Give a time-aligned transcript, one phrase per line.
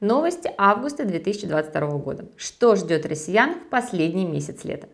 [0.00, 2.26] Новости августа 2022 года.
[2.36, 4.88] Что ждет россиян в последний месяц лета?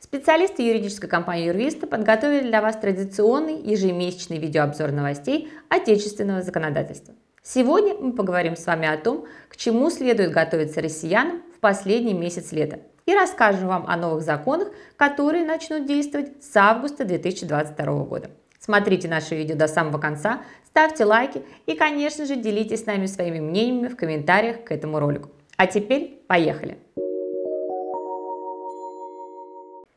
[0.00, 7.14] Специалисты юридической компании Юрвиста подготовили для вас традиционный ежемесячный видеообзор новостей отечественного законодательства.
[7.44, 12.50] Сегодня мы поговорим с вами о том, к чему следует готовиться россиянам в последний месяц
[12.50, 18.30] лета и расскажем вам о новых законах, которые начнут действовать с августа 2022 года.
[18.60, 23.40] Смотрите наше видео до самого конца, ставьте лайки и, конечно же, делитесь с нами своими
[23.40, 25.30] мнениями в комментариях к этому ролику.
[25.56, 26.76] А теперь поехали!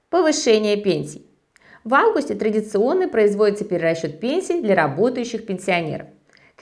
[0.10, 1.26] Повышение пенсий.
[1.84, 6.08] В августе традиционно производится перерасчет пенсий для работающих пенсионеров.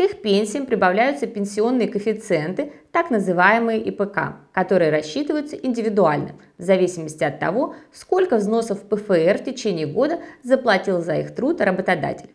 [0.02, 7.38] К их пенсиям прибавляются пенсионные коэффициенты, так называемые ИПК, которые рассчитываются индивидуально, в зависимости от
[7.38, 12.32] того, сколько взносов в ПФР в течение года заплатил за их труд работодатель.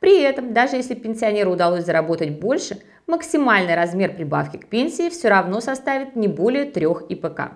[0.00, 5.62] При этом, даже если пенсионеру удалось заработать больше, максимальный размер прибавки к пенсии все равно
[5.62, 7.52] составит не более 3 ИПК.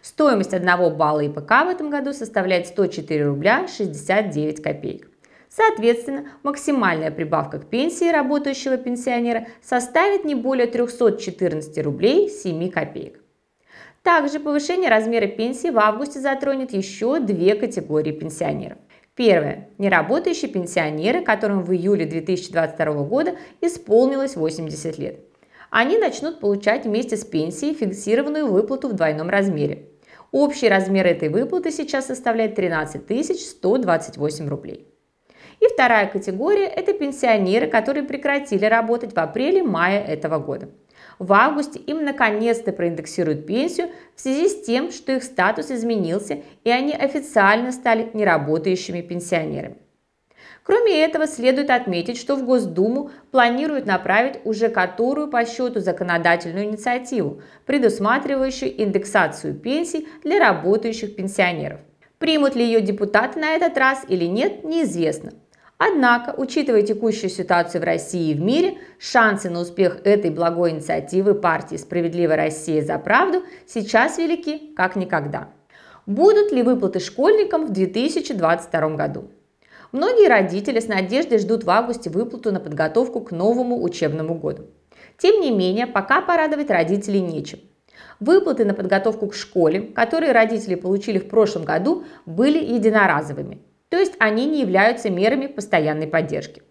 [0.00, 5.10] Стоимость 1 балла ИПК в этом году составляет 104 рубля 69 копеек.
[5.56, 13.22] Соответственно, максимальная прибавка к пенсии работающего пенсионера составит не более 314 рублей 7 копеек.
[14.02, 18.76] Также повышение размера пенсии в августе затронет еще две категории пенсионеров.
[19.14, 19.70] Первое.
[19.78, 25.20] Неработающие пенсионеры, которым в июле 2022 года исполнилось 80 лет.
[25.70, 29.88] Они начнут получать вместе с пенсией фиксированную выплату в двойном размере.
[30.32, 34.92] Общий размер этой выплаты сейчас составляет 13 128 рублей.
[35.60, 40.68] И вторая категория– это пенсионеры, которые прекратили работать в апреле-мае этого года.
[41.18, 46.70] В августе им наконец-то проиндексируют пенсию в связи с тем, что их статус изменился и
[46.70, 49.78] они официально стали неработающими пенсионерами.
[50.62, 57.40] Кроме этого, следует отметить, что в Госдуму планируют направить уже которую по счету законодательную инициативу,
[57.66, 61.78] предусматривающую индексацию пенсий для работающих пенсионеров.
[62.18, 65.32] Примут ли ее депутаты на этот раз или нет, неизвестно.
[65.78, 71.34] Однако, учитывая текущую ситуацию в России и в мире, шансы на успех этой благой инициативы
[71.34, 75.50] партии «Справедливая Россия за правду» сейчас велики как никогда.
[76.06, 79.30] Будут ли выплаты школьникам в 2022 году?
[79.92, 84.66] Многие родители с надеждой ждут в августе выплату на подготовку к новому учебному году.
[85.18, 87.58] Тем не менее, пока порадовать родителей нечем.
[88.18, 94.14] Выплаты на подготовку к школе, которые родители получили в прошлом году, были единоразовыми то есть
[94.18, 96.62] они не являются мерами постоянной поддержки.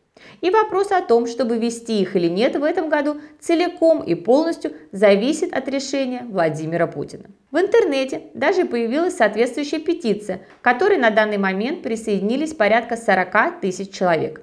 [0.42, 4.72] И вопрос о том, чтобы ввести их или нет в этом году, целиком и полностью
[4.92, 7.26] зависит от решения Владимира Путина.
[7.52, 13.92] В интернете даже появилась соответствующая петиция, к которой на данный момент присоединились порядка 40 тысяч
[13.92, 14.42] человек.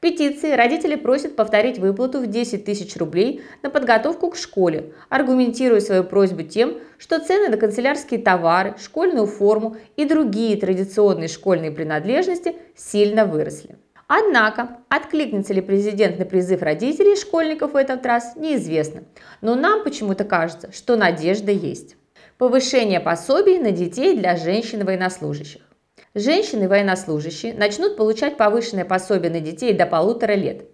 [0.00, 5.80] В петиции родители просят повторить выплату в 10 тысяч рублей на подготовку к школе, аргументируя
[5.80, 12.56] свою просьбу тем, что цены на канцелярские товары, школьную форму и другие традиционные школьные принадлежности
[12.74, 13.76] сильно выросли.
[14.06, 19.02] Однако, откликнется ли президент на призыв родителей и школьников в этот раз, неизвестно.
[19.42, 21.96] Но нам почему-то кажется, что надежда есть.
[22.38, 25.60] Повышение пособий на детей для женщин-военнослужащих.
[26.14, 30.64] Женщины военнослужащие начнут получать повышенное пособие на детей до полутора лет.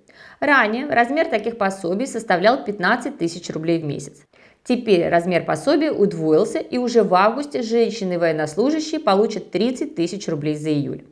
[0.40, 4.22] Ранее размер таких пособий составлял 15 тысяч рублей в месяц.
[4.64, 10.70] Теперь размер пособия удвоился и уже в августе женщины военнослужащие получат 30 тысяч рублей за
[10.70, 11.04] июль.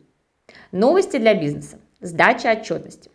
[0.73, 1.79] Новости для бизнеса.
[2.01, 3.11] Сдача отчетности.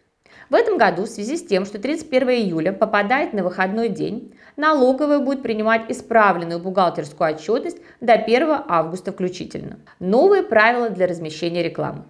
[0.50, 5.20] В этом году в связи с тем, что 31 июля попадает на выходной день, налоговая
[5.20, 9.78] будет принимать исправленную бухгалтерскую отчетность до 1 августа включительно.
[10.00, 12.06] Новые правила для размещения рекламы.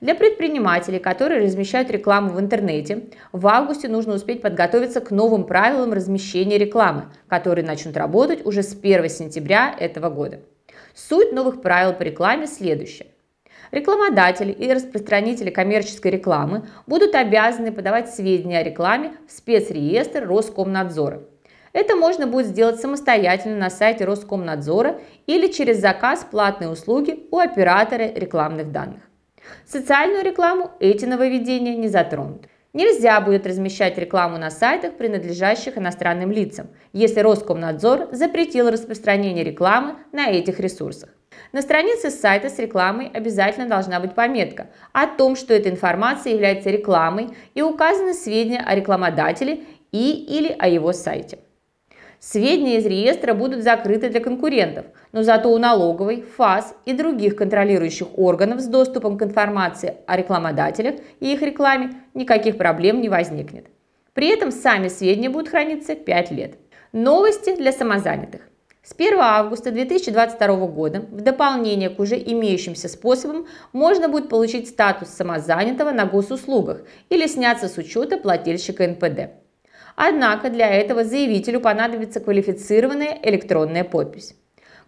[0.00, 5.92] Для предпринимателей, которые размещают рекламу в интернете, в августе нужно успеть подготовиться к новым правилам
[5.92, 10.40] размещения рекламы, которые начнут работать уже с 1 сентября этого года.
[10.94, 13.11] Суть новых правил по рекламе следующая.
[13.72, 21.22] Рекламодатели и распространители коммерческой рекламы будут обязаны подавать сведения о рекламе в спецреестр Роскомнадзора.
[21.72, 28.12] Это можно будет сделать самостоятельно на сайте Роскомнадзора или через заказ платной услуги у оператора
[28.14, 29.00] рекламных данных.
[29.66, 32.48] Социальную рекламу эти нововведения не затронут.
[32.74, 40.28] Нельзя будет размещать рекламу на сайтах, принадлежащих иностранным лицам, если Роскомнадзор запретил распространение рекламы на
[40.30, 41.08] этих ресурсах.
[41.52, 46.70] На странице сайта с рекламой обязательно должна быть пометка о том, что эта информация является
[46.70, 51.38] рекламой и указаны сведения о рекламодателе и или о его сайте.
[52.24, 58.16] Сведения из реестра будут закрыты для конкурентов, но зато у налоговой, ФАС и других контролирующих
[58.16, 63.66] органов с доступом к информации о рекламодателях и их рекламе никаких проблем не возникнет.
[64.14, 66.54] При этом сами сведения будут храниться 5 лет.
[66.92, 68.42] Новости для самозанятых.
[68.84, 75.08] С 1 августа 2022 года в дополнение к уже имеющимся способам можно будет получить статус
[75.10, 79.34] самозанятого на госуслугах или сняться с учета плательщика НПД.
[79.94, 84.34] Однако для этого заявителю понадобится квалифицированная электронная подпись.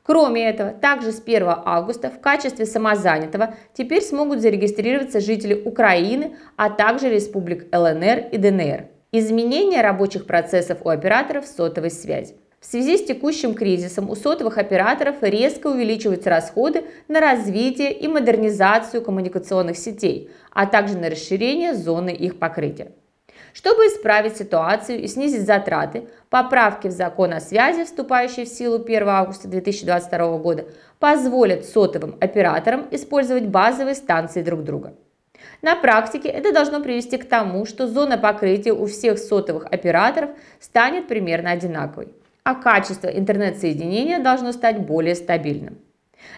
[0.03, 6.69] Кроме этого, также с 1 августа в качестве самозанятого теперь смогут зарегистрироваться жители Украины, а
[6.69, 8.89] также республик ЛНР и ДНР.
[9.13, 12.35] Изменение рабочих процессов у операторов сотовой связи.
[12.65, 19.03] В связи с текущим кризисом у сотовых операторов резко увеличиваются расходы на развитие и модернизацию
[19.03, 22.93] коммуникационных сетей, а также на расширение зоны их покрытия.
[23.53, 29.09] Чтобы исправить ситуацию и снизить затраты, поправки в закон о связи, вступающие в силу 1
[29.09, 30.65] августа 2022 года,
[30.99, 34.95] позволят сотовым операторам использовать базовые станции друг друга.
[35.61, 41.09] На практике это должно привести к тому, что зона покрытия у всех сотовых операторов станет
[41.09, 42.09] примерно одинаковой,
[42.45, 45.79] а качество интернет-соединения должно стать более стабильным.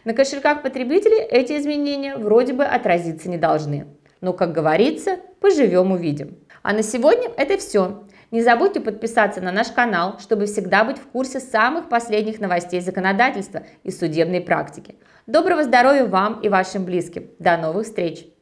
[0.05, 3.87] На кошельках потребителей эти изменения вроде бы отразиться не должны.
[4.20, 6.38] Но, как говорится, поживем увидим.
[6.62, 8.05] А на сегодня это все.
[8.31, 13.62] Не забудьте подписаться на наш канал, чтобы всегда быть в курсе самых последних новостей законодательства
[13.82, 14.97] и судебной практики.
[15.26, 17.31] Доброго здоровья вам и вашим близким.
[17.38, 18.35] До новых встреч!